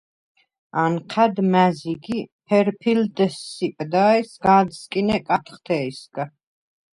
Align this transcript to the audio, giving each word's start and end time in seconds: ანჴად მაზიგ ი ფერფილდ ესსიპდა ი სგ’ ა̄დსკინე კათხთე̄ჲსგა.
ანჴად 0.83 1.41
მაზიგ 1.55 2.07
ი 2.15 2.17
ფერფილდ 2.53 3.21
ესსიპდა 3.27 4.07
ი 4.23 4.25
სგ’ 4.31 4.45
ა̄დსკინე 4.55 5.17
კათხთე̄ჲსგა. 5.27 6.23